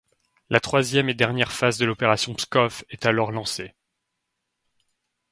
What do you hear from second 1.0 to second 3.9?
et dernière phase de l'opération Pskov est alors lancée.